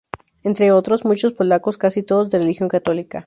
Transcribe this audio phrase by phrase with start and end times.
[0.41, 3.19] Entre otros, muchos polacos, casi todos de religión católica.